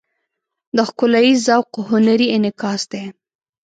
د 0.75 0.77
ښکلاییز 0.89 1.39
ذوق 1.47 1.69
هنري 1.89 2.27
انعکاس 2.35 2.81
دی. 2.91 3.03